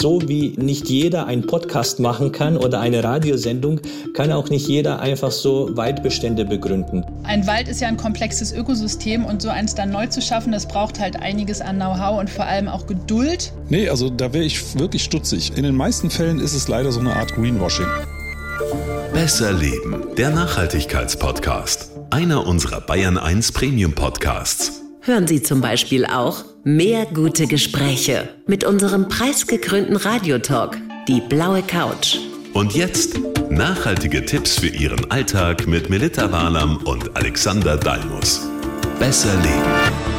[0.00, 3.82] So wie nicht jeder einen Podcast machen kann oder eine Radiosendung,
[4.14, 7.04] kann auch nicht jeder einfach so Waldbestände begründen.
[7.24, 10.66] Ein Wald ist ja ein komplexes Ökosystem und so eins dann neu zu schaffen, das
[10.66, 13.52] braucht halt einiges an Know-how und vor allem auch Geduld.
[13.68, 15.52] Nee, also da wäre ich wirklich stutzig.
[15.54, 17.86] In den meisten Fällen ist es leider so eine Art Greenwashing.
[19.12, 21.90] Besser Leben, der Nachhaltigkeitspodcast.
[22.08, 24.80] Einer unserer Bayern 1 Premium Podcasts.
[25.02, 30.78] Hören Sie zum Beispiel auch mehr gute Gespräche mit unserem preisgekrönten Radiotalk,
[31.08, 32.18] die blaue Couch.
[32.52, 33.18] Und jetzt
[33.50, 38.48] nachhaltige Tipps für Ihren Alltag mit Melita Walam und Alexander Dalmus.
[38.98, 40.09] Besser leben.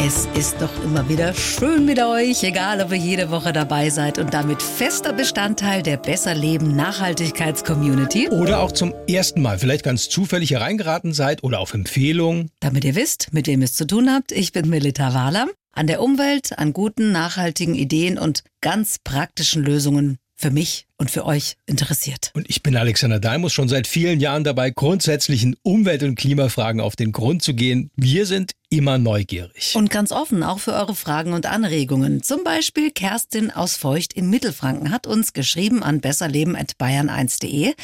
[0.00, 4.18] Es ist doch immer wieder schön mit euch, egal ob ihr jede Woche dabei seid
[4.18, 8.28] und damit fester Bestandteil der Besser Leben Nachhaltigkeits-Community.
[8.28, 12.48] Oder auch zum ersten Mal vielleicht ganz zufällig hereingeraten seid oder auf Empfehlung.
[12.60, 15.48] Damit ihr wisst, mit wem ihr es zu tun habt, ich bin Melita Wahler.
[15.72, 21.26] An der Umwelt, an guten, nachhaltigen Ideen und ganz praktischen Lösungen für mich und für
[21.26, 22.30] euch interessiert.
[22.34, 26.94] Und ich bin Alexander Dalmus, schon seit vielen Jahren dabei, grundsätzlichen Umwelt- und Klimafragen auf
[26.94, 27.90] den Grund zu gehen.
[27.96, 29.74] Wir sind immer neugierig.
[29.74, 32.22] Und ganz offen auch für eure Fragen und Anregungen.
[32.22, 37.74] Zum Beispiel Kerstin aus Feucht in Mittelfranken hat uns geschrieben an besserleben.bayern1.de.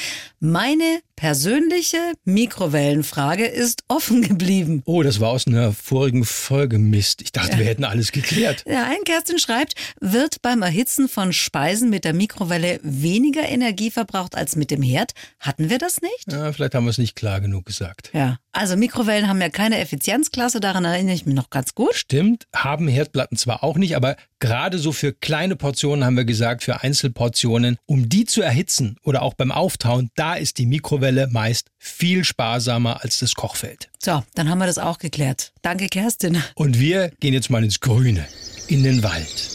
[0.40, 4.82] Meine persönliche Mikrowellenfrage ist offen geblieben.
[4.84, 7.22] Oh, das war aus einer vorigen Folge Mist.
[7.22, 7.58] Ich dachte, ja.
[7.58, 8.64] wir hätten alles geklärt.
[8.66, 14.34] Ja, ein Kerstin schreibt, wird beim Erhitzen von Speisen mit der Mikrowelle weniger Energie verbraucht
[14.34, 15.12] als mit dem Herd?
[15.38, 16.32] Hatten wir das nicht?
[16.32, 18.10] Ja, vielleicht haben wir es nicht klar genug gesagt.
[18.12, 21.94] Ja, also Mikrowellen haben ja keine Effizienzklasse, daran erinnere ich mich noch ganz gut.
[21.94, 26.62] Stimmt, haben Herdplatten zwar auch nicht, aber gerade so für kleine Portionen haben wir gesagt,
[26.62, 31.70] für Einzelportionen, um die zu erhitzen oder auch beim Auftauen, da ist die Mikrowelle meist
[31.78, 33.88] viel sparsamer als das Kochfeld.
[34.02, 35.52] So, dann haben wir das auch geklärt.
[35.62, 36.42] Danke, Kerstin.
[36.54, 38.26] Und wir gehen jetzt mal ins Grüne,
[38.68, 39.54] in den Wald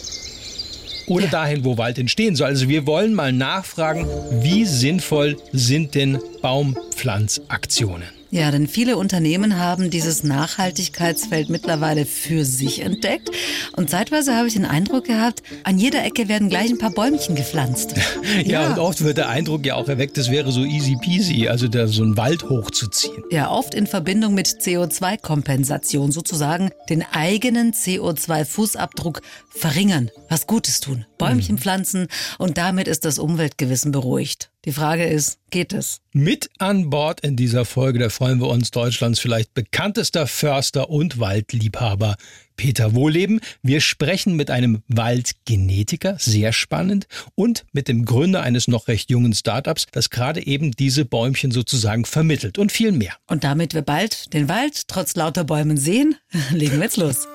[1.10, 1.30] oder ja.
[1.30, 2.46] dahin, wo Wald entstehen soll.
[2.46, 4.06] Also wir wollen mal nachfragen,
[4.42, 8.19] wie sinnvoll sind denn Baumpflanzaktionen?
[8.32, 13.30] Ja, denn viele Unternehmen haben dieses Nachhaltigkeitsfeld mittlerweile für sich entdeckt.
[13.76, 17.34] Und zeitweise habe ich den Eindruck gehabt, an jeder Ecke werden gleich ein paar Bäumchen
[17.34, 17.94] gepflanzt.
[18.36, 21.48] ja, ja, und oft wird der Eindruck ja auch erweckt, es wäre so easy peasy,
[21.48, 23.24] also da so einen Wald hochzuziehen.
[23.32, 31.56] Ja, oft in Verbindung mit CO2-Kompensation, sozusagen den eigenen CO2-Fußabdruck verringern, was Gutes tun, Bäumchen
[31.56, 31.60] mhm.
[31.60, 32.06] pflanzen
[32.38, 34.50] und damit ist das Umweltgewissen beruhigt.
[34.66, 36.02] Die Frage ist, geht es?
[36.12, 41.18] Mit an Bord in dieser Folge, da freuen wir uns Deutschlands vielleicht bekanntester Förster und
[41.18, 42.16] Waldliebhaber
[42.56, 43.40] Peter Wohleben.
[43.62, 49.32] Wir sprechen mit einem Waldgenetiker, sehr spannend, und mit dem Gründer eines noch recht jungen
[49.32, 53.14] Startups, das gerade eben diese Bäumchen sozusagen vermittelt und viel mehr.
[53.28, 56.16] Und damit wir bald den Wald trotz lauter Bäumen sehen,
[56.50, 57.26] legen wir jetzt los.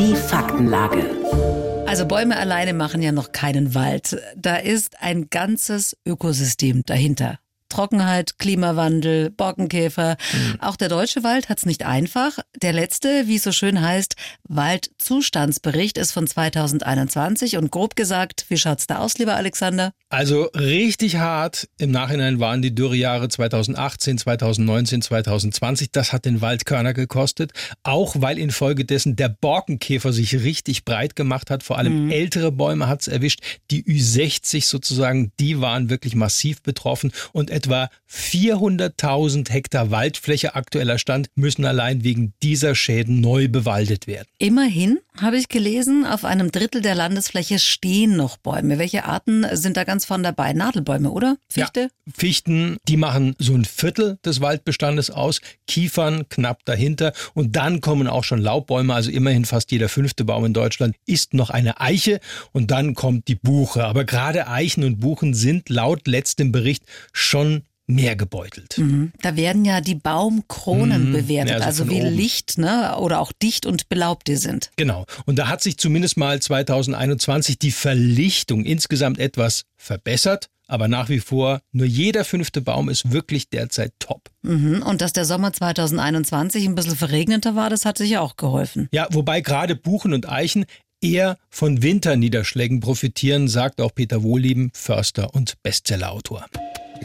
[0.00, 1.71] Die Faktenlage.
[1.86, 4.20] Also Bäume alleine machen ja noch keinen Wald.
[4.36, 7.38] Da ist ein ganzes Ökosystem dahinter.
[7.72, 10.18] Trockenheit, Klimawandel, Borkenkäfer.
[10.32, 10.60] Mhm.
[10.60, 12.38] Auch der deutsche Wald hat es nicht einfach.
[12.60, 18.58] Der letzte, wie es so schön heißt, Waldzustandsbericht ist von 2021 und grob gesagt, wie
[18.58, 19.92] schaut's da aus, lieber Alexander?
[20.10, 21.66] Also richtig hart.
[21.78, 25.90] Im Nachhinein waren die Dürrejahre 2018, 2019, 2020.
[25.92, 27.52] Das hat den Wald Körner gekostet.
[27.82, 31.62] Auch weil infolgedessen der Borkenkäfer sich richtig breit gemacht hat.
[31.62, 32.10] Vor allem mhm.
[32.10, 33.40] ältere Bäume hat es erwischt.
[33.70, 37.12] Die Ü60 sozusagen, die waren wirklich massiv betroffen.
[37.32, 44.26] Und etwa 400.000 Hektar Waldfläche aktueller Stand müssen allein wegen dieser Schäden neu bewaldet werden.
[44.38, 48.78] Immerhin habe ich gelesen, auf einem Drittel der Landesfläche stehen noch Bäume.
[48.78, 50.52] Welche Arten sind da ganz von dabei.
[50.54, 51.36] Nadelbäume, oder?
[51.48, 51.80] Fichte?
[51.80, 55.40] Ja, Fichten, die machen so ein Viertel des Waldbestandes aus.
[55.66, 57.12] Kiefern knapp dahinter.
[57.34, 58.94] Und dann kommen auch schon Laubbäume.
[58.94, 62.20] Also immerhin fast jeder fünfte Baum in Deutschland ist noch eine Eiche.
[62.52, 63.84] Und dann kommt die Buche.
[63.84, 67.51] Aber gerade Eichen und Buchen sind laut letztem Bericht schon
[67.86, 68.78] mehr gebeutelt.
[68.78, 69.12] Mhm.
[69.22, 71.12] Da werden ja die Baumkronen mhm.
[71.12, 72.14] bewertet, ja, also, also wie oben.
[72.14, 72.96] licht ne?
[72.98, 74.70] oder auch dicht und belaubt die sind.
[74.76, 75.04] Genau.
[75.26, 80.48] Und da hat sich zumindest mal 2021 die Verlichtung insgesamt etwas verbessert.
[80.68, 84.30] Aber nach wie vor, nur jeder fünfte Baum ist wirklich derzeit top.
[84.42, 84.82] Mhm.
[84.82, 88.88] Und dass der Sommer 2021 ein bisschen verregneter war, das hat sich ja auch geholfen.
[88.92, 90.64] Ja, wobei gerade Buchen und Eichen
[91.02, 96.46] eher von Winterniederschlägen profitieren, sagt auch Peter Wohllieben, Förster und Bestsellerautor.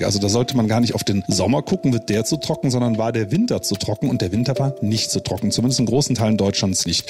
[0.04, 2.98] Also da sollte man gar nicht auf den Sommer gucken, wird der zu trocken, sondern
[2.98, 6.16] war der Winter zu trocken und der Winter war nicht zu trocken, zumindest in großen
[6.16, 7.10] Teilen Deutschlands nicht.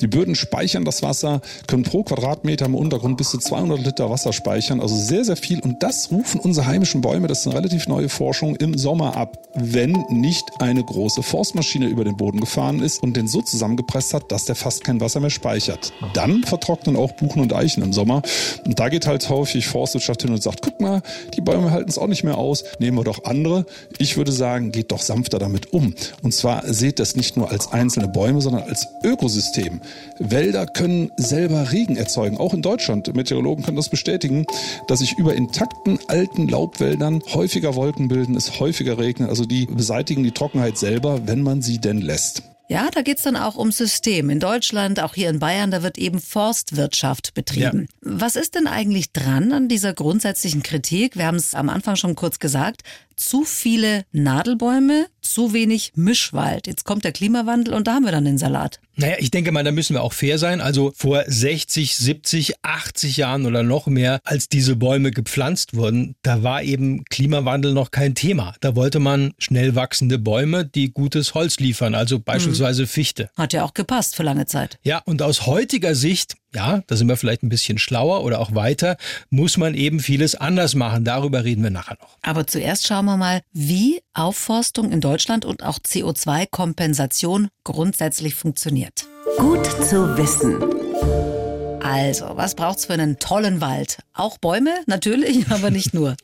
[0.00, 4.32] Die Böden speichern das Wasser, können pro Quadratmeter im Untergrund bis zu 200 Liter Wasser
[4.32, 7.86] speichern, also sehr, sehr viel und das rufen unsere heimischen Bäume, das ist eine relativ
[7.88, 13.02] neue Forschung, im Sommer ab, wenn nicht eine große Forstmaschine über den Boden gefahren ist
[13.02, 15.92] und den so zusammengepresst hat, dass der fast kein Wasser mehr speichert.
[16.14, 18.22] Dann vertrocknen auch Buchen und Eichen im Sommer
[18.64, 21.02] und da geht halt häufig Forstwirtschaft hin und sagt, guck mal,
[21.34, 23.64] die Bäume halten es auch nicht mehr aus, nehmen wir doch andere.
[23.98, 25.94] Ich würde sagen, geht doch sanfter damit um.
[26.22, 29.80] Und zwar seht das nicht nur als einzelne Bäume, sondern als Ökosystem.
[30.18, 33.14] Wälder können selber Regen erzeugen, auch in Deutschland.
[33.14, 34.46] Meteorologen können das bestätigen,
[34.86, 39.28] dass sich über intakten alten Laubwäldern häufiger Wolken bilden, es häufiger regnet.
[39.28, 42.42] Also die beseitigen die Trockenheit selber, wenn man sie denn lässt.
[42.70, 44.28] Ja, da geht's dann auch um System.
[44.28, 47.88] In Deutschland, auch hier in Bayern, da wird eben Forstwirtschaft betrieben.
[48.04, 48.10] Ja.
[48.18, 51.16] Was ist denn eigentlich dran an dieser grundsätzlichen Kritik?
[51.16, 52.82] Wir haben es am Anfang schon kurz gesagt
[53.18, 56.66] zu viele Nadelbäume, zu wenig Mischwald.
[56.66, 58.80] Jetzt kommt der Klimawandel und da haben wir dann den Salat.
[58.96, 60.60] Naja, ich denke mal, da müssen wir auch fair sein.
[60.60, 66.42] Also vor 60, 70, 80 Jahren oder noch mehr, als diese Bäume gepflanzt wurden, da
[66.42, 68.54] war eben Klimawandel noch kein Thema.
[68.60, 72.88] Da wollte man schnell wachsende Bäume, die gutes Holz liefern, also beispielsweise mhm.
[72.88, 73.30] Fichte.
[73.36, 74.78] Hat ja auch gepasst für lange Zeit.
[74.82, 78.54] Ja, und aus heutiger Sicht ja, da sind wir vielleicht ein bisschen schlauer oder auch
[78.54, 78.96] weiter,
[79.30, 81.04] muss man eben vieles anders machen.
[81.04, 82.16] Darüber reden wir nachher noch.
[82.22, 89.06] Aber zuerst schauen wir mal, wie Aufforstung in Deutschland und auch CO2-Kompensation grundsätzlich funktioniert.
[89.36, 90.78] Gut zu wissen.
[91.82, 93.98] Also, was braucht's für einen tollen Wald?
[94.12, 96.16] Auch Bäume, natürlich, aber nicht nur.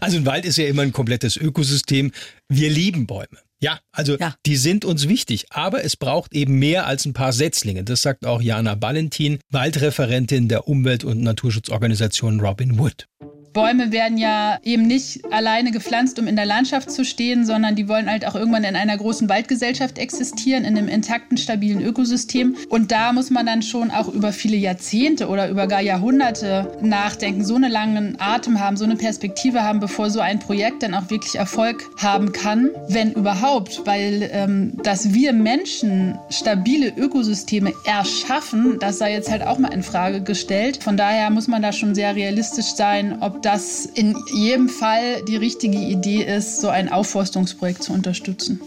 [0.00, 2.12] also ein Wald ist ja immer ein komplettes Ökosystem.
[2.48, 3.38] Wir lieben Bäume.
[3.62, 4.34] Ja, also ja.
[4.44, 7.84] die sind uns wichtig, aber es braucht eben mehr als ein paar Setzlinge.
[7.84, 13.06] Das sagt auch Jana Valentin, Waldreferentin der Umwelt- und Naturschutzorganisation Robin Wood.
[13.52, 17.88] Bäume werden ja eben nicht alleine gepflanzt, um in der Landschaft zu stehen, sondern die
[17.88, 22.56] wollen halt auch irgendwann in einer großen Waldgesellschaft existieren, in einem intakten, stabilen Ökosystem.
[22.68, 27.44] Und da muss man dann schon auch über viele Jahrzehnte oder über gar Jahrhunderte nachdenken,
[27.44, 31.10] so einen langen Atem haben, so eine Perspektive haben, bevor so ein Projekt dann auch
[31.10, 33.82] wirklich Erfolg haben kann, wenn überhaupt.
[33.84, 39.82] Weil ähm, dass wir Menschen stabile Ökosysteme erschaffen, das sei jetzt halt auch mal in
[39.82, 40.82] Frage gestellt.
[40.82, 45.36] Von daher muss man da schon sehr realistisch sein, ob das in jedem Fall die
[45.36, 48.60] richtige Idee ist, so ein Aufforstungsprojekt zu unterstützen.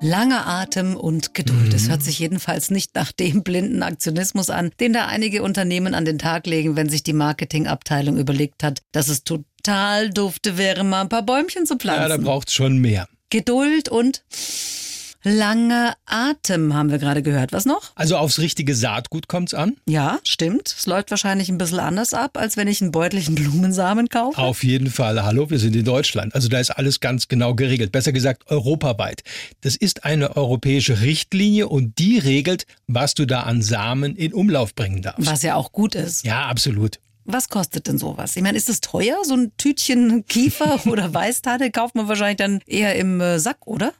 [0.00, 1.72] Langer Atem und Geduld.
[1.72, 1.90] Es mhm.
[1.90, 6.18] hört sich jedenfalls nicht nach dem blinden Aktionismus an, den da einige Unternehmen an den
[6.18, 11.08] Tag legen, wenn sich die Marketingabteilung überlegt hat, dass es total dufte wäre, mal ein
[11.08, 12.02] paar Bäumchen zu pflanzen.
[12.02, 13.08] Ja, da braucht es schon mehr.
[13.30, 14.22] Geduld und
[15.28, 17.52] Langer Atem haben wir gerade gehört.
[17.52, 17.90] Was noch?
[17.96, 19.76] Also aufs richtige Saatgut kommt's an?
[19.84, 20.72] Ja, stimmt.
[20.78, 24.38] Es läuft wahrscheinlich ein bisschen anders ab, als wenn ich einen beutelchen Blumensamen kaufe.
[24.38, 25.24] Auf jeden Fall.
[25.24, 26.32] Hallo, wir sind in Deutschland.
[26.36, 27.90] Also da ist alles ganz genau geregelt.
[27.90, 29.24] Besser gesagt, europaweit.
[29.62, 34.76] Das ist eine europäische Richtlinie und die regelt, was du da an Samen in Umlauf
[34.76, 35.26] bringen darfst.
[35.26, 36.24] Was ja auch gut ist.
[36.24, 37.00] Ja, absolut.
[37.24, 38.36] Was kostet denn sowas?
[38.36, 39.16] Ich meine, ist es teuer?
[39.24, 43.92] So ein Tütchen Kiefer oder Weißtanne kauft man wahrscheinlich dann eher im äh, Sack, oder?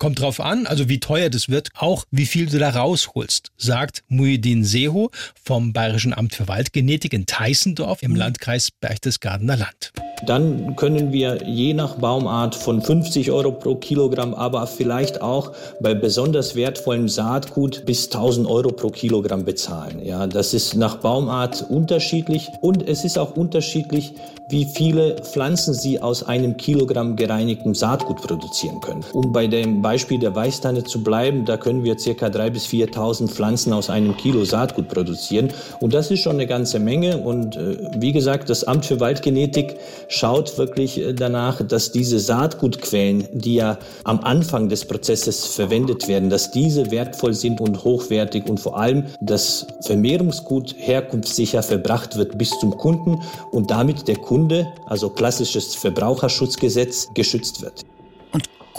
[0.00, 4.02] Kommt drauf an, also wie teuer das wird, auch wie viel du da rausholst, sagt
[4.08, 5.10] Muhyiddin Seho
[5.44, 9.92] vom Bayerischen Amt für Waldgenetik in Teißendorf im Landkreis Berchtesgadener Land.
[10.26, 15.94] Dann können wir je nach Baumart von 50 Euro pro Kilogramm, aber vielleicht auch bei
[15.94, 20.00] besonders wertvollem Saatgut bis 1000 Euro pro Kilogramm bezahlen.
[20.04, 24.14] Ja, das ist nach Baumart unterschiedlich und es ist auch unterschiedlich,
[24.50, 29.04] wie viele Pflanzen Sie aus einem Kilogramm gereinigtem Saatgut produzieren können.
[29.12, 32.26] Um bei dem Beispiel der Weißtanne zu bleiben, da können wir ca.
[32.26, 35.50] 3.000 bis 4.000 Pflanzen aus einem Kilo Saatgut produzieren.
[35.78, 37.18] Und das ist schon eine ganze Menge.
[37.18, 39.76] Und äh, wie gesagt, das Amt für Waldgenetik
[40.10, 46.28] schaut wirklich äh, danach, dass diese Saatgutquellen, die ja am Anfang des Prozesses verwendet werden,
[46.28, 52.50] dass diese wertvoll sind und hochwertig und vor allem das Vermehrungsgut herkunftssicher verbracht wird bis
[52.58, 57.84] zum Kunden und damit der Kunde Kunde, also klassisches Verbraucherschutzgesetz, geschützt wird.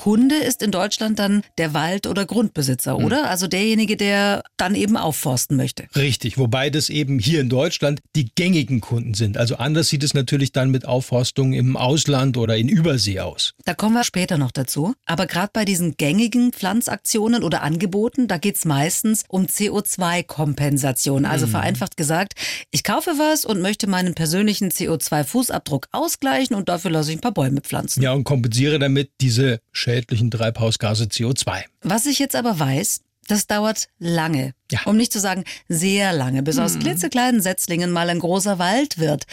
[0.01, 3.05] Kunde ist in Deutschland dann der Wald- oder Grundbesitzer, mhm.
[3.05, 3.29] oder?
[3.29, 5.85] Also derjenige, der dann eben aufforsten möchte.
[5.95, 9.37] Richtig, wobei das eben hier in Deutschland die gängigen Kunden sind.
[9.37, 13.53] Also anders sieht es natürlich dann mit Aufforstung im Ausland oder in Übersee aus.
[13.65, 14.95] Da kommen wir später noch dazu.
[15.05, 21.25] Aber gerade bei diesen gängigen Pflanzaktionen oder Angeboten, da geht es meistens um CO2-Kompensation.
[21.25, 21.51] Also mhm.
[21.51, 22.33] vereinfacht gesagt,
[22.71, 27.35] ich kaufe was und möchte meinen persönlichen CO2-Fußabdruck ausgleichen und dafür lasse ich ein paar
[27.35, 28.01] Bäume pflanzen.
[28.01, 29.59] Ja, und kompensiere damit diese
[29.91, 31.65] schädlichen Treibhausgase CO2.
[31.81, 34.79] Was ich jetzt aber weiß, das dauert lange, Ja.
[34.85, 36.81] Um nicht zu sagen, sehr lange, bis aus hm.
[36.81, 39.25] klitzekleinen Setzlingen mal ein großer Wald wird.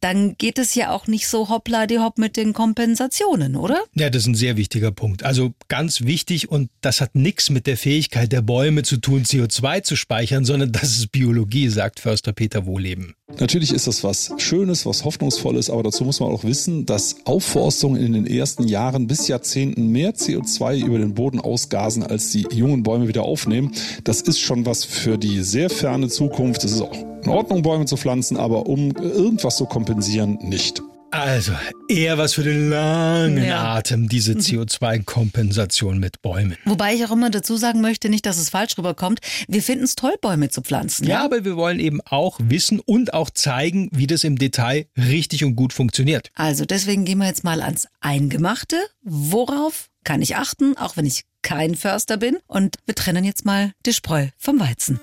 [0.00, 3.82] Dann geht es ja auch nicht so hoppla die hopp mit den Kompensationen, oder?
[3.94, 5.24] Ja, das ist ein sehr wichtiger Punkt.
[5.24, 9.82] Also ganz wichtig und das hat nichts mit der Fähigkeit der Bäume zu tun, CO2
[9.82, 13.14] zu speichern, sondern das ist Biologie, sagt Förster Peter Wohleben.
[13.40, 17.96] Natürlich ist das was Schönes, was Hoffnungsvolles, aber dazu muss man auch wissen, dass Aufforstung
[17.96, 22.82] in den ersten Jahren bis Jahrzehnten mehr CO2 über den Boden ausgasen, als die jungen
[22.82, 23.72] Bäume wieder aufnehmen.
[24.04, 26.64] Das ist schon was für die sehr ferne Zukunft.
[26.64, 30.82] Es ist auch in Ordnung, Bäume zu pflanzen, aber um irgendwas zu kompensieren, nicht.
[31.12, 31.52] Also
[31.88, 33.74] eher was für den langen ja.
[33.74, 36.56] Atem, diese CO2-Kompensation mit Bäumen.
[36.64, 39.94] Wobei ich auch immer dazu sagen möchte, nicht, dass es falsch rüberkommt, wir finden es
[39.94, 41.06] toll, Bäume zu pflanzen.
[41.06, 44.86] Ja, ja, aber wir wollen eben auch wissen und auch zeigen, wie das im Detail
[44.96, 46.30] richtig und gut funktioniert.
[46.34, 48.76] Also deswegen gehen wir jetzt mal ans Eingemachte.
[49.02, 52.38] Worauf kann ich achten, auch wenn ich kein Förster bin?
[52.46, 55.00] Und wir trennen jetzt mal die Spreu vom Weizen.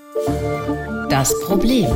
[1.08, 1.90] Das Problem.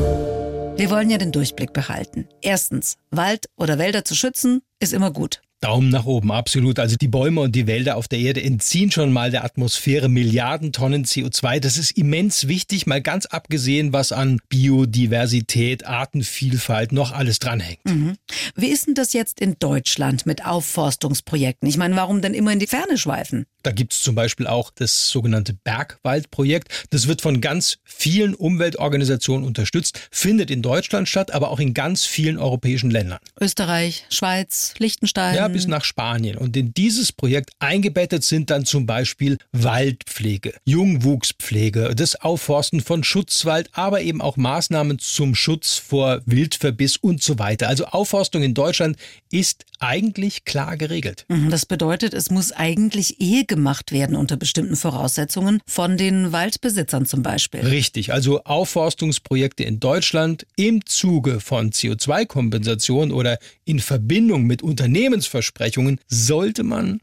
[0.76, 2.28] Wir wollen ja den Durchblick behalten.
[2.42, 5.40] Erstens, Wald oder Wälder zu schützen, ist immer gut.
[5.64, 6.78] Daumen nach oben, absolut.
[6.78, 10.72] Also die Bäume und die Wälder auf der Erde entziehen schon mal der Atmosphäre Milliarden
[10.72, 11.58] Tonnen CO2.
[11.58, 17.82] Das ist immens wichtig, mal ganz abgesehen, was an Biodiversität, Artenvielfalt noch alles dranhängt.
[17.84, 18.16] Mhm.
[18.54, 21.66] Wie ist denn das jetzt in Deutschland mit Aufforstungsprojekten?
[21.66, 23.46] Ich meine, warum denn immer in die Ferne schweifen?
[23.64, 26.86] Da gibt es zum Beispiel auch das sogenannte Bergwaldprojekt.
[26.90, 32.04] Das wird von ganz vielen Umweltorganisationen unterstützt, findet in Deutschland statt, aber auch in ganz
[32.04, 33.18] vielen europäischen Ländern.
[33.40, 35.34] Österreich, Schweiz, Liechtenstein.
[35.34, 36.36] Ja, bis nach Spanien.
[36.36, 43.70] Und in dieses Projekt eingebettet sind dann zum Beispiel Waldpflege, Jungwuchspflege, das Aufforsten von Schutzwald,
[43.72, 47.68] aber eben auch Maßnahmen zum Schutz vor Wildverbiss und so weiter.
[47.68, 48.98] Also Aufforstung in Deutschland
[49.30, 51.24] ist eigentlich klar geregelt.
[51.28, 57.06] Mhm, das bedeutet, es muss eigentlich eh gemacht werden unter bestimmten Voraussetzungen von den Waldbesitzern
[57.06, 57.60] zum Beispiel.
[57.60, 66.64] Richtig, also Aufforstungsprojekte in Deutschland im Zuge von CO2-Kompensation oder in Verbindung mit Unternehmensversprechungen sollte
[66.64, 66.98] man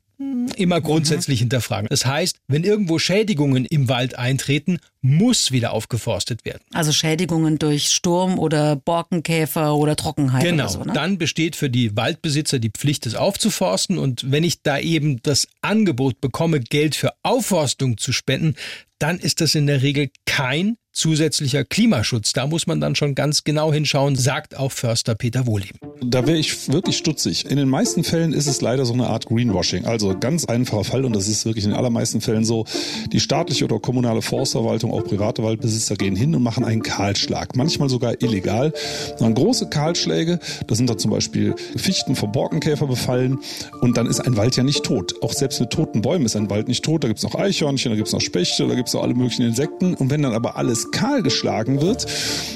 [0.56, 1.44] immer grundsätzlich mhm.
[1.44, 1.88] hinterfragen.
[1.90, 6.62] Das heißt, wenn irgendwo Schädigungen im Wald eintreten, muss wieder aufgeforstet werden.
[6.74, 10.44] Also Schädigungen durch Sturm oder Borkenkäfer oder Trockenheit.
[10.44, 10.94] Genau, so, ne?
[10.94, 13.98] dann besteht für die Waldbesitzer die Pflicht, es aufzuforsten.
[13.98, 18.56] Und wenn ich da eben das Angebot bekomme, Geld für Aufforstung zu spenden,
[19.00, 22.34] dann ist das in der Regel kein zusätzlicher Klimaschutz.
[22.34, 25.80] Da muss man dann schon ganz genau hinschauen, sagt auch Förster Peter Wohleben.
[26.04, 27.50] Da wäre ich wirklich stutzig.
[27.50, 29.86] In den meisten Fällen ist es leider so eine Art Greenwashing.
[29.86, 32.66] Also ganz einfacher Fall und das ist wirklich in den allermeisten Fällen so.
[33.12, 37.56] Die staatliche oder kommunale Forstverwaltung, auch private Waldbesitzer gehen hin und machen einen Kahlschlag.
[37.56, 38.74] Manchmal sogar illegal.
[39.20, 43.40] Dann große Kahlschläge, da sind da zum Beispiel Fichten vom Borkenkäfer befallen
[43.82, 45.16] und dann ist ein Wald ja nicht tot.
[45.22, 47.04] Auch selbst mit toten Bäumen ist ein Wald nicht tot.
[47.04, 49.14] Da gibt es noch Eichhörnchen, da gibt es noch Spechte, da gibt es noch alle
[49.14, 49.94] möglichen Insekten.
[49.94, 52.06] Und wenn dann aber alles kahl geschlagen wird,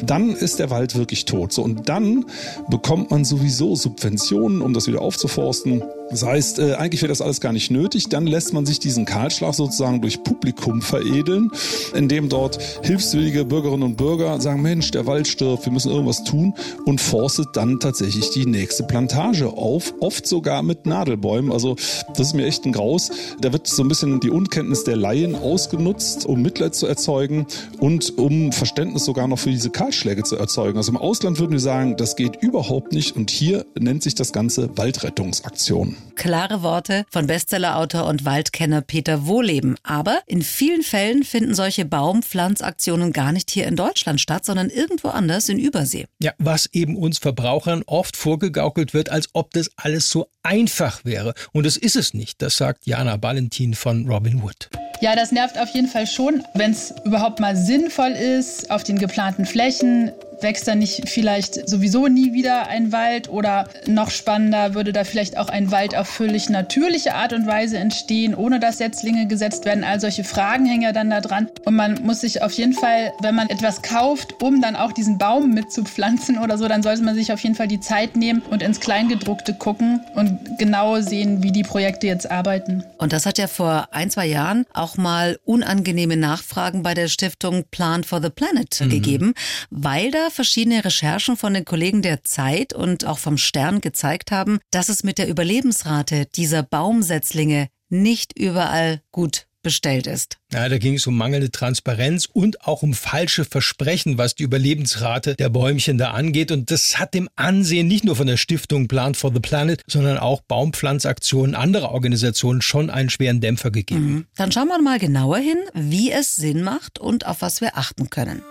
[0.06, 1.54] dann ist der Wald wirklich tot.
[1.54, 2.26] So, und dann
[2.70, 5.84] bekommt man sowieso Subventionen, um das wieder aufzuforsten.
[6.10, 8.10] Das heißt, äh, eigentlich wäre das alles gar nicht nötig.
[8.10, 11.52] Dann lässt man sich diesen Kahlschlag sozusagen durch Publikum veredeln,
[11.96, 16.54] indem dort hilfswillige Bürgerinnen und Bürger sagen, Mensch, der Wald stirbt, wir müssen irgendwas tun
[16.86, 21.52] und forstet dann tatsächlich die nächste Plantage auf, oft sogar mit Nadelbäumen.
[21.52, 21.76] Also
[22.10, 23.10] das ist mir echt ein Graus.
[23.42, 27.48] Da wird so ein bisschen die Unkenntnis der Laien ausgenutzt, um Mitleid zu erzeugen
[27.80, 30.78] und um Verständnis sogar noch für diese Kahlschläge zu erzeugen.
[30.78, 34.32] Also im Ausland würden wir sagen, das geht überhaupt nicht und hier nennt sich das
[34.32, 35.95] Ganze Waldrettungsaktion.
[36.16, 39.76] Klare Worte von Bestsellerautor und Waldkenner Peter Wohleben.
[39.84, 45.10] Aber in vielen Fällen finden solche Baumpflanzaktionen gar nicht hier in Deutschland statt, sondern irgendwo
[45.10, 46.06] anders in Übersee.
[46.20, 51.34] Ja, was eben uns Verbrauchern oft vorgegaukelt wird, als ob das alles so einfach wäre.
[51.52, 52.42] Und das ist es nicht.
[52.42, 54.70] Das sagt Jana Valentin von Robin Wood.
[55.02, 58.98] Ja, das nervt auf jeden Fall schon, wenn es überhaupt mal sinnvoll ist, auf den
[58.98, 60.12] geplanten Flächen
[60.42, 65.38] wächst da nicht vielleicht sowieso nie wieder ein Wald oder noch spannender würde da vielleicht
[65.38, 69.84] auch ein Wald auf völlig natürliche Art und Weise entstehen, ohne dass Setzlinge gesetzt werden.
[69.84, 71.50] All solche Fragen hängen ja dann da dran.
[71.66, 75.18] Und man muss sich auf jeden Fall, wenn man etwas kauft, um dann auch diesen
[75.18, 78.62] Baum mitzupflanzen oder so, dann sollte man sich auf jeden Fall die Zeit nehmen und
[78.62, 82.84] ins Kleingedruckte gucken und genau sehen, wie die Projekte jetzt arbeiten.
[82.98, 87.66] Und das hat ja vor ein, zwei Jahren auch mal unangenehme Nachfragen bei der Stiftung
[87.72, 88.90] Plan for the Planet mhm.
[88.90, 89.34] gegeben,
[89.70, 94.60] weil da verschiedene Recherchen von den Kollegen der Zeit und auch vom Stern gezeigt haben,
[94.72, 100.38] dass es mit der Überlebensrate dieser Baumsetzlinge nicht überall gut bestellt ist.
[100.54, 105.36] Ja, da ging es um mangelnde Transparenz und auch um falsche Versprechen, was die Überlebensrate
[105.36, 106.52] der Bäumchen da angeht.
[106.52, 110.20] Und das hat dem Ansehen nicht nur von der Stiftung Plant for the Planet, sondern
[110.20, 114.06] auch Baumpflanzaktionen anderer Organisationen schon einen schweren Dämpfer gegeben.
[114.06, 114.26] Mhm.
[114.36, 118.12] Dann schauen wir mal genauer hin, wie es Sinn macht und auf was wir achten
[118.12, 118.44] können.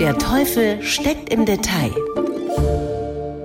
[0.00, 1.92] Der Teufel steckt im Detail.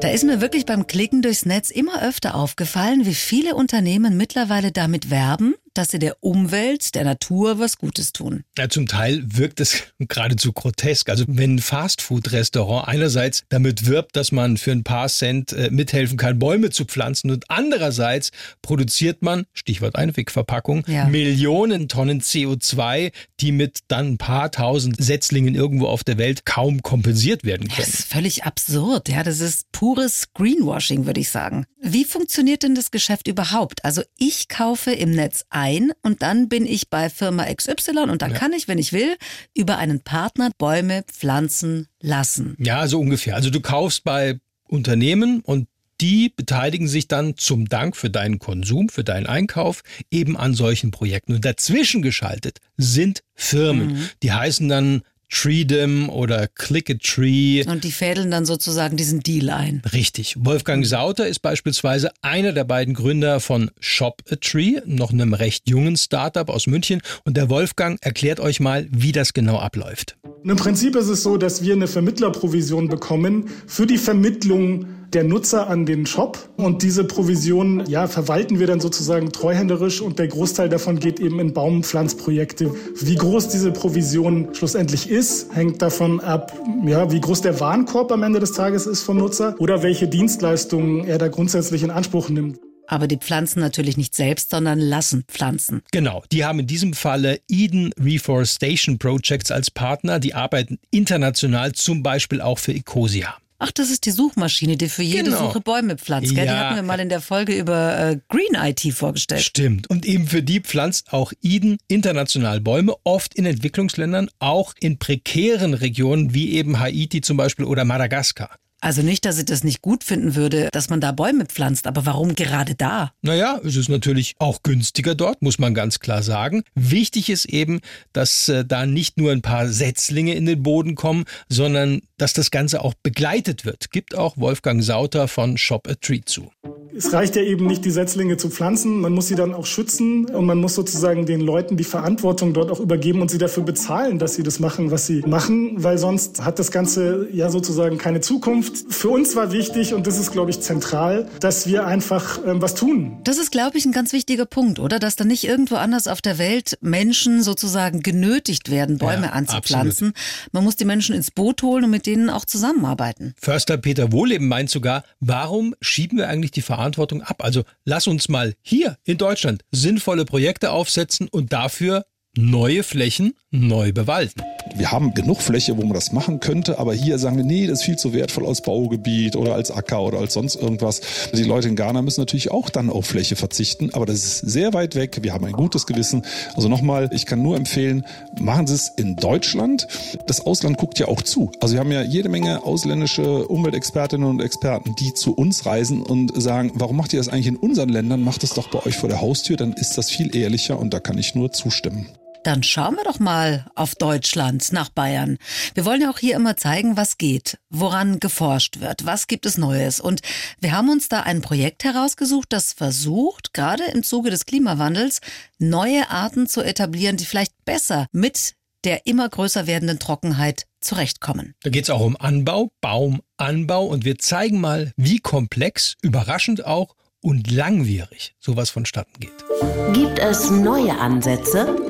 [0.02, 4.72] Da ist mir wirklich beim Klicken durchs Netz immer öfter aufgefallen, wie viele Unternehmen mittlerweile
[4.72, 8.44] damit werben, dass sie der Umwelt, der Natur was Gutes tun.
[8.58, 11.10] Ja, zum Teil wirkt es geradezu grotesk.
[11.10, 16.18] Also wenn ein Fastfood-Restaurant einerseits damit wirbt, dass man für ein paar Cent äh, mithelfen
[16.18, 21.06] kann, Bäume zu pflanzen und andererseits produziert man, Stichwort Einwegverpackung, ja.
[21.06, 26.82] Millionen Tonnen CO2, die mit dann ein paar tausend Setzlingen irgendwo auf der Welt kaum
[26.82, 27.80] kompensiert werden können.
[27.80, 29.10] Das ist völlig absurd.
[29.10, 31.66] Ja, das ist pures Greenwashing, würde ich sagen.
[31.82, 33.86] Wie funktioniert denn das Geschäft überhaupt?
[33.86, 35.69] Also ich kaufe im Netz ein
[36.02, 38.38] und dann bin ich bei Firma XY und dann ja.
[38.38, 39.16] kann ich, wenn ich will,
[39.56, 42.56] über einen Partner Bäume pflanzen lassen.
[42.60, 43.36] Ja, so ungefähr.
[43.36, 45.68] Also du kaufst bei Unternehmen und
[46.02, 50.92] die beteiligen sich dann zum Dank für deinen Konsum, für deinen Einkauf eben an solchen
[50.92, 51.34] Projekten.
[51.34, 53.94] Und dazwischen geschaltet sind Firmen.
[53.94, 54.10] Mhm.
[54.24, 57.64] Die heißen dann Treedom oder Click a Tree.
[57.66, 59.82] Und die fädeln dann sozusagen diesen Deal ein.
[59.94, 60.36] Richtig.
[60.40, 65.70] Wolfgang Sauter ist beispielsweise einer der beiden Gründer von Shop a Tree, noch einem recht
[65.70, 67.02] jungen Startup aus München.
[67.24, 70.18] Und der Wolfgang erklärt euch mal, wie das genau abläuft.
[70.44, 75.68] Im Prinzip ist es so, dass wir eine Vermittlerprovision bekommen für die Vermittlung der Nutzer
[75.68, 80.70] an den Shop und diese Provision ja, verwalten wir dann sozusagen treuhänderisch und der Großteil
[80.70, 82.74] davon geht eben in Baumpflanzprojekte.
[83.02, 86.54] Wie groß diese Provision schlussendlich ist, hängt davon ab,
[86.86, 91.06] ja, wie groß der Warenkorb am Ende des Tages ist vom Nutzer oder welche Dienstleistungen
[91.06, 92.60] er da grundsätzlich in Anspruch nimmt.
[92.88, 95.84] Aber die pflanzen natürlich nicht selbst, sondern lassen pflanzen.
[95.92, 96.24] Genau.
[96.32, 100.20] Die haben in diesem Falle Eden Reforestation Projects als Partner.
[100.20, 103.38] Die arbeiten international, zum Beispiel auch für Ecosia.
[103.62, 105.48] Ach, das ist die Suchmaschine, die für jede genau.
[105.48, 106.34] Suche Bäume pflanzt.
[106.34, 106.46] Gell?
[106.46, 106.54] Ja.
[106.54, 109.42] Die hatten wir mal in der Folge über äh, Green IT vorgestellt.
[109.42, 109.90] Stimmt.
[109.90, 115.74] Und eben für die pflanzt auch Eden international Bäume, oft in Entwicklungsländern, auch in prekären
[115.74, 118.56] Regionen wie eben Haiti zum Beispiel oder Madagaskar.
[118.82, 122.06] Also nicht, dass ich das nicht gut finden würde, dass man da Bäume pflanzt, aber
[122.06, 123.12] warum gerade da?
[123.22, 126.64] Naja, es ist natürlich auch günstiger dort, muss man ganz klar sagen.
[126.76, 127.82] Wichtig ist eben,
[128.14, 132.52] dass äh, da nicht nur ein paar Setzlinge in den Boden kommen, sondern dass das
[132.52, 133.92] Ganze auch begleitet wird.
[133.92, 136.52] Gibt auch Wolfgang Sauter von Shop a Tree zu.
[136.96, 140.26] Es reicht ja eben nicht, die Setzlinge zu pflanzen, man muss sie dann auch schützen
[140.26, 144.20] und man muss sozusagen den Leuten die Verantwortung dort auch übergeben und sie dafür bezahlen,
[144.20, 148.22] dass sie das machen, was sie machen, weil sonst hat das Ganze ja sozusagen keine
[148.22, 148.69] Zukunft.
[148.90, 152.76] Für uns war wichtig und das ist, glaube ich, zentral, dass wir einfach ähm, was
[152.76, 153.20] tun.
[153.24, 155.00] Das ist, glaube ich, ein ganz wichtiger Punkt, oder?
[155.00, 160.10] Dass da nicht irgendwo anders auf der Welt Menschen sozusagen genötigt werden, Bäume ja, anzupflanzen.
[160.10, 160.54] Absolut.
[160.54, 163.34] Man muss die Menschen ins Boot holen und mit denen auch zusammenarbeiten.
[163.40, 167.44] Förster Peter Wohleben meint sogar, warum schieben wir eigentlich die Verantwortung ab?
[167.44, 172.06] Also lass uns mal hier in Deutschland sinnvolle Projekte aufsetzen und dafür
[172.38, 174.44] neue Flächen neu bewalden.
[174.76, 177.80] Wir haben genug Fläche, wo man das machen könnte, aber hier sagen wir, nee, das
[177.80, 181.02] ist viel zu wertvoll als Baugebiet oder als Acker oder als sonst irgendwas.
[181.34, 184.74] Die Leute in Ghana müssen natürlich auch dann auf Fläche verzichten, aber das ist sehr
[184.74, 185.20] weit weg.
[185.24, 186.24] Wir haben ein gutes Gewissen.
[186.56, 188.06] Also nochmal, ich kann nur empfehlen,
[188.40, 189.88] machen Sie es in Deutschland.
[190.28, 191.52] Das Ausland guckt ja auch zu.
[191.60, 196.40] Also wir haben ja jede Menge ausländische Umweltexpertinnen und Experten, die zu uns reisen und
[196.40, 198.22] sagen, warum macht ihr das eigentlich in unseren Ländern?
[198.22, 201.00] Macht es doch bei euch vor der Haustür, dann ist das viel ehrlicher und da
[201.00, 202.08] kann ich nur zustimmen.
[202.50, 205.38] Dann schauen wir doch mal auf Deutschland, nach Bayern.
[205.76, 209.60] Wir wollen ja auch hier immer zeigen, was geht, woran geforscht wird, was gibt es
[209.60, 210.00] Neues.
[210.00, 210.22] Und
[210.60, 215.22] wir haben uns da ein Projekt herausgesucht, das versucht, gerade im Zuge des Klimawandels,
[215.60, 221.54] neue Arten zu etablieren, die vielleicht besser mit der immer größer werdenden Trockenheit zurechtkommen.
[221.62, 226.96] Da geht es auch um Anbau, Baumanbau und wir zeigen mal, wie komplex, überraschend auch
[227.22, 229.46] und langwierig sowas vonstatten geht.
[229.94, 231.89] Gibt es neue Ansätze?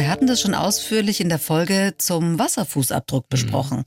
[0.00, 3.28] Wir hatten das schon ausführlich in der Folge zum Wasserfußabdruck mhm.
[3.28, 3.78] besprochen.
[3.78, 3.84] Mhm.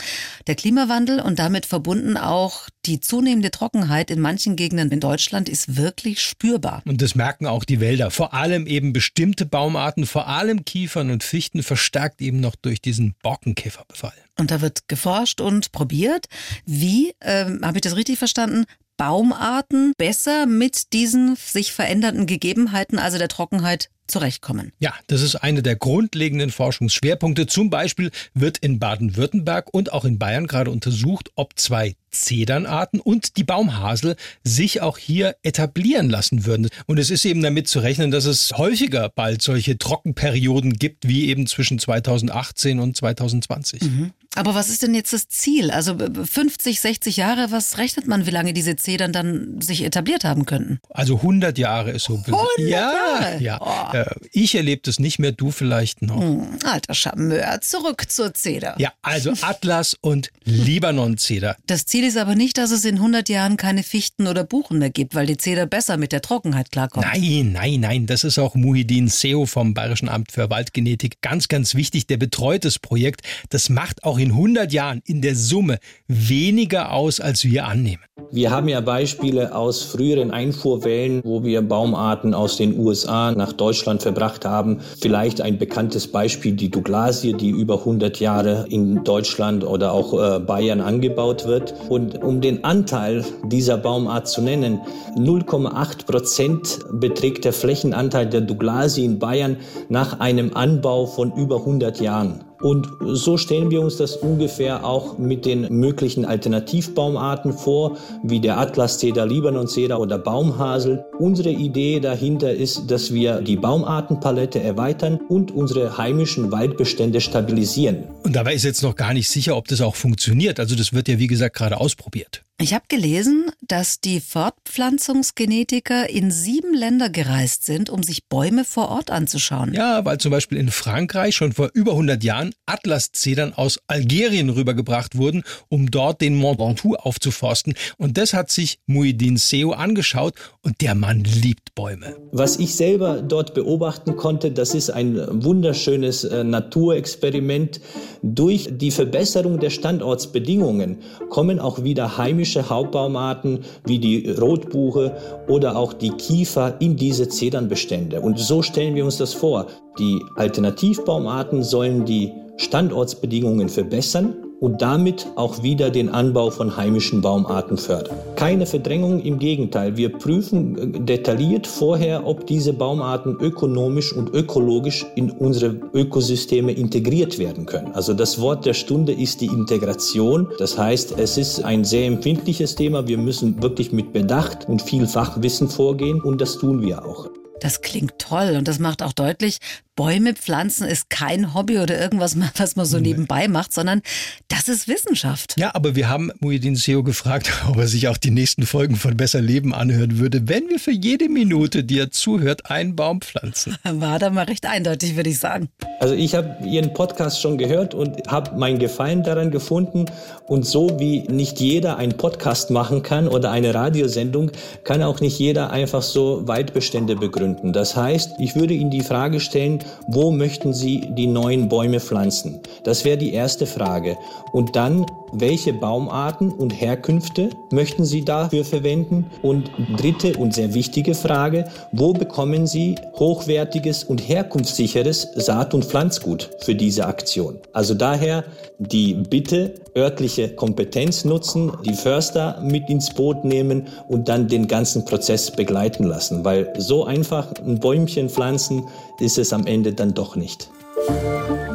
[0.47, 5.75] Der Klimawandel und damit verbunden auch die zunehmende Trockenheit in manchen Gegenden in Deutschland ist
[5.75, 6.83] wirklich spürbar.
[6.85, 8.11] Und das merken auch die Wälder.
[8.11, 13.15] Vor allem eben bestimmte Baumarten, vor allem Kiefern und Fichten, verstärkt eben noch durch diesen
[13.23, 14.13] Borkenkäferbefall.
[14.37, 16.27] Und da wird geforscht und probiert,
[16.65, 18.65] wie, ähm, habe ich das richtig verstanden,
[18.97, 24.71] Baumarten besser mit diesen sich verändernden Gegebenheiten, also der Trockenheit, zurechtkommen.
[24.79, 27.47] Ja, das ist eine der grundlegenden Forschungsschwerpunkte.
[27.47, 33.37] Zum Beispiel wird in Baden-Württemberg und auch in Bayern gerade untersucht, ob zwei Zedernarten und
[33.37, 36.69] die Baumhasel sich auch hier etablieren lassen würden.
[36.85, 41.27] Und es ist eben damit zu rechnen, dass es häufiger bald solche Trockenperioden gibt, wie
[41.29, 43.81] eben zwischen 2018 und 2020.
[43.81, 44.11] Mhm.
[44.35, 45.69] Aber was ist denn jetzt das Ziel?
[45.69, 50.45] Also 50, 60 Jahre, was rechnet man, wie lange diese Zedern dann sich etabliert haben
[50.45, 50.79] könnten?
[50.89, 52.15] Also 100 Jahre ist so.
[52.15, 53.43] 100 ja, Jahre?
[53.43, 53.59] ja.
[53.61, 54.02] Oh.
[54.03, 56.19] Äh, Ich erlebe das nicht mehr, du vielleicht noch.
[56.19, 58.75] Hm, alter Charmeur, zurück zur Zeder.
[58.79, 61.55] Ja, also Atlas und Libanon-Zeder.
[61.67, 64.89] Das Ziel ist aber nicht, dass es in 100 Jahren keine Fichten oder Buchen mehr
[64.89, 67.05] gibt, weil die Zeder besser mit der Trockenheit klarkommt.
[67.05, 71.75] Nein, nein, nein, das ist auch Muhidin Seo vom Bayerischen Amt für Waldgenetik ganz, ganz
[71.75, 72.07] wichtig.
[72.07, 73.21] Der betreut das Projekt.
[73.49, 78.03] Das macht auch in 100 Jahren in der Summe weniger aus, als wir annehmen.
[78.31, 83.82] Wir haben ja Beispiele aus früheren Einfuhrwellen, wo wir Baumarten aus den USA nach Deutschland
[83.83, 84.79] verbracht haben.
[84.99, 90.39] Vielleicht ein bekanntes Beispiel, die Douglasie, die über 100 Jahre in Deutschland oder auch äh,
[90.39, 91.73] Bayern angebaut wird.
[91.89, 94.79] Und um den Anteil dieser Baumart zu nennen,
[95.15, 99.57] 0,8 Prozent beträgt der Flächenanteil der Douglasie in Bayern
[99.89, 102.52] nach einem Anbau von über 100 Jahren.
[102.63, 108.57] Und so stellen wir uns das ungefähr auch mit den möglichen Alternativbaumarten vor, wie der
[108.57, 111.03] Atlaszeder, Libanonzeder oder Baumhasel.
[111.19, 118.05] Unsere Idee dahinter ist, dass wir die Baumartenpalette erweitern und unsere heimischen Waldbestände stabilisieren.
[118.23, 120.57] Und dabei ist jetzt noch gar nicht sicher, ob das auch funktioniert.
[120.61, 122.45] Also das wird ja, wie gesagt, gerade ausprobiert.
[122.61, 128.89] Ich habe gelesen, dass die Fortpflanzungsgenetiker in sieben Länder gereist sind, um sich Bäume vor
[128.89, 129.73] Ort anzuschauen.
[129.73, 135.17] Ja, weil zum Beispiel in Frankreich schon vor über 100 Jahren Atlaszedern aus Algerien rübergebracht
[135.17, 137.73] wurden, um dort den Mont Ventoux aufzuforsten.
[137.97, 142.15] Und das hat sich Muhyiddin Seo angeschaut und der Mann liebt Bäume.
[142.31, 147.81] Was ich selber dort beobachten konnte, das ist ein wunderschönes äh, Naturexperiment.
[148.21, 155.15] Durch die Verbesserung der Standortsbedingungen kommen auch wieder heimische Hauptbaumarten wie die Rotbuche
[155.47, 158.21] oder auch die Kiefer in diese Zedernbestände.
[158.21, 159.67] Und so stellen wir uns das vor.
[159.99, 167.77] Die Alternativbaumarten sollen die Standortsbedingungen verbessern und damit auch wieder den Anbau von heimischen Baumarten
[167.77, 168.15] fördern.
[168.37, 169.97] Keine Verdrängung, im Gegenteil.
[169.97, 177.39] Wir prüfen äh, detailliert vorher, ob diese Baumarten ökonomisch und ökologisch in unsere Ökosysteme integriert
[177.39, 177.91] werden können.
[177.91, 180.47] Also das Wort der Stunde ist die Integration.
[180.59, 183.05] Das heißt, es ist ein sehr empfindliches Thema.
[183.05, 187.27] Wir müssen wirklich mit Bedacht und viel Fachwissen vorgehen und das tun wir auch.
[187.63, 189.59] Das klingt toll und das macht auch deutlich,
[189.95, 194.01] Bäume pflanzen ist kein Hobby oder irgendwas, was man so nebenbei macht, sondern
[194.47, 195.53] das ist Wissenschaft.
[195.57, 199.15] Ja, aber wir haben Muhyiddin Seo gefragt, ob er sich auch die nächsten Folgen von
[199.15, 203.77] Besser Leben anhören würde, wenn wir für jede Minute, die er zuhört, einen Baum pflanzen.
[203.83, 205.69] War da mal recht eindeutig, würde ich sagen.
[205.99, 210.05] Also ich habe Ihren Podcast schon gehört und habe meinen Gefallen daran gefunden.
[210.47, 214.51] Und so wie nicht jeder einen Podcast machen kann oder eine Radiosendung,
[214.83, 217.73] kann auch nicht jeder einfach so Waldbestände begründen.
[217.73, 222.59] Das heißt, ich würde Ihnen die Frage stellen, wo möchten Sie die neuen Bäume pflanzen?
[222.83, 224.17] Das wäre die erste Frage.
[224.51, 229.25] Und dann, welche Baumarten und Herkünfte möchten Sie dafür verwenden?
[229.41, 236.49] Und dritte und sehr wichtige Frage, wo bekommen Sie hochwertiges und herkunftssicheres Saat- und Pflanzgut
[236.59, 237.59] für diese Aktion?
[237.73, 238.43] Also daher
[238.79, 245.05] die Bitte, örtliche Kompetenz nutzen, die Förster mit ins Boot nehmen und dann den ganzen
[245.05, 248.87] Prozess begleiten lassen, weil so einfach ein Bäumchen pflanzen
[249.19, 250.69] ist es am Ende dann doch nicht.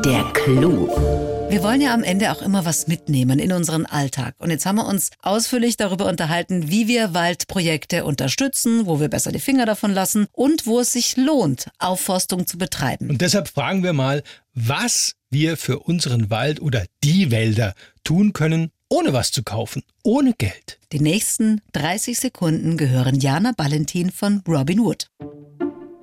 [0.04, 0.86] Der Clou.
[1.50, 4.36] Wir wollen ja am Ende auch immer was mitnehmen in unseren Alltag.
[4.38, 9.32] Und jetzt haben wir uns ausführlich darüber unterhalten, wie wir Waldprojekte unterstützen, wo wir besser
[9.32, 13.10] die Finger davon lassen und wo es sich lohnt, Aufforstung zu betreiben.
[13.10, 14.22] Und deshalb fragen wir mal,
[14.54, 20.32] was wir für unseren Wald oder die Wälder tun können, ohne was zu kaufen, ohne
[20.34, 20.78] Geld.
[20.92, 25.08] Die nächsten 30 Sekunden gehören Jana Valentin von Robin Wood.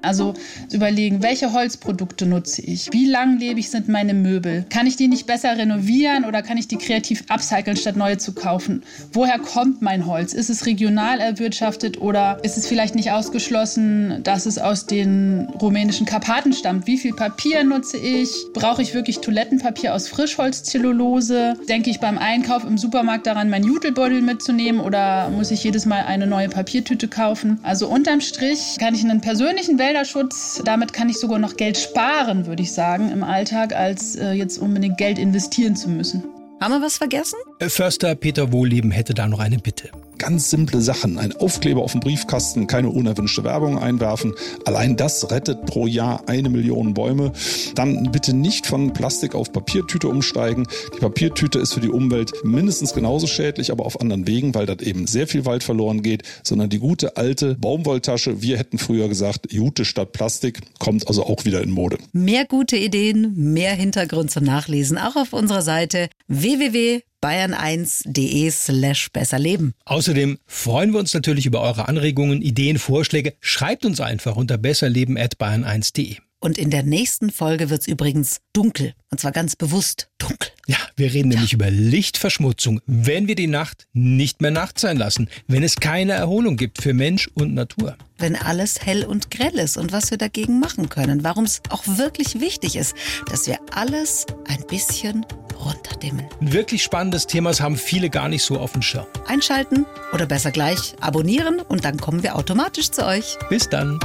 [0.06, 0.34] Also
[0.72, 2.92] überlegen, welche Holzprodukte nutze ich?
[2.92, 4.66] Wie langlebig sind meine Möbel?
[4.70, 8.34] Kann ich die nicht besser renovieren oder kann ich die kreativ upcyclen, statt neue zu
[8.34, 8.84] kaufen?
[9.14, 10.34] Woher kommt mein Holz?
[10.34, 16.06] Ist es regional erwirtschaftet oder ist es vielleicht nicht ausgeschlossen, dass es aus den rumänischen
[16.06, 16.88] Karpaten stammt?
[16.88, 18.30] Wie viel Papier nutze ich?
[18.54, 21.56] Brauche ich wirklich Toilettenpapier aus Frischholzzellulose?
[21.68, 26.04] Denke ich beim Einkauf im Supermarkt daran, meinen Jutelbeutel mitzunehmen oder muss ich jedes Mal
[26.04, 27.60] eine neue Papiertüte kaufen?
[27.64, 30.62] Also unterm Strich kann ich einen persönlichen Welt Wälderschutz.
[30.66, 34.58] Damit kann ich sogar noch Geld sparen, würde ich sagen, im Alltag, als äh, jetzt
[34.58, 36.22] unbedingt Geld investieren zu müssen.
[36.60, 37.38] Haben wir was vergessen?
[37.62, 39.90] Förster Peter Wohlleben hätte da noch eine Bitte.
[40.18, 41.18] Ganz simple Sachen.
[41.18, 44.34] Ein Aufkleber auf dem Briefkasten, keine unerwünschte Werbung einwerfen.
[44.66, 47.32] Allein das rettet pro Jahr eine Million Bäume.
[47.76, 50.68] Dann bitte nicht von Plastik auf Papiertüte umsteigen.
[50.96, 54.82] Die Papiertüte ist für die Umwelt mindestens genauso schädlich, aber auf anderen Wegen, weil dort
[54.82, 59.52] eben sehr viel Wald verloren geht, sondern die gute alte Baumwolltasche, wir hätten früher gesagt,
[59.52, 61.98] Jute statt Plastik, kommt also auch wieder in Mode.
[62.14, 69.74] Mehr gute Ideen, mehr Hintergrund zum Nachlesen, auch auf unserer Seite www bayern1.de slash besserleben.
[69.86, 73.34] Außerdem freuen wir uns natürlich über eure Anregungen, Ideen, Vorschläge.
[73.40, 76.18] Schreibt uns einfach unter besserleben at bayern1.de.
[76.40, 78.94] Und in der nächsten Folge wird es übrigens dunkel.
[79.10, 80.52] Und zwar ganz bewusst dunkel.
[80.68, 81.38] Ja, wir reden ja.
[81.38, 86.14] nämlich über Lichtverschmutzung, wenn wir die Nacht nicht mehr Nacht sein lassen, wenn es keine
[86.14, 87.98] Erholung gibt für Mensch und Natur.
[88.18, 91.84] Wenn alles hell und grell ist und was wir dagegen machen können, warum es auch
[91.86, 92.96] wirklich wichtig ist,
[93.30, 95.26] dass wir alles ein bisschen
[95.64, 96.26] runterdimmen.
[96.42, 99.06] Ein wirklich spannendes Thema, das haben viele gar nicht so auf dem Schirm.
[99.28, 103.38] Einschalten oder besser gleich abonnieren und dann kommen wir automatisch zu euch.
[103.50, 104.00] Bis dann.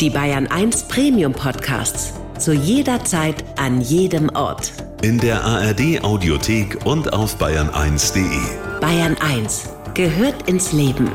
[0.00, 2.12] Die Bayern 1 Premium Podcasts.
[2.38, 4.83] Zu jeder Zeit, an jedem Ort.
[5.04, 8.80] In der ARD Audiothek und auf bayern1.de.
[8.80, 11.10] Bayern 1 gehört ins Leben.